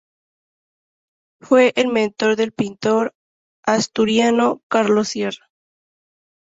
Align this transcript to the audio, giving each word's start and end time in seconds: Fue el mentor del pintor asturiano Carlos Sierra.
Fue 1.43 1.73
el 1.75 1.89
mentor 1.89 2.35
del 2.35 2.53
pintor 2.53 3.13
asturiano 3.63 4.63
Carlos 4.67 5.09
Sierra. 5.09 5.51